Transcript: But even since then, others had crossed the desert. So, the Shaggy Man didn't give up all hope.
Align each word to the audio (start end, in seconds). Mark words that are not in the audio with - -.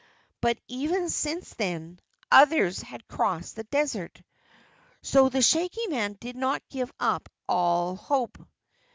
But 0.41 0.57
even 0.67 1.09
since 1.11 1.53
then, 1.53 1.99
others 2.31 2.81
had 2.81 3.07
crossed 3.07 3.55
the 3.55 3.65
desert. 3.65 4.23
So, 5.03 5.29
the 5.29 5.43
Shaggy 5.43 5.85
Man 5.89 6.13
didn't 6.19 6.63
give 6.69 6.91
up 6.99 7.29
all 7.47 7.97
hope. 7.97 8.39